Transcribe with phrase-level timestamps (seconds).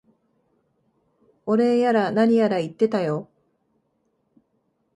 [1.45, 3.29] お礼やら何やら言ってたよ。